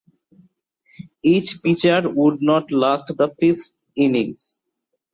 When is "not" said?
2.41-2.71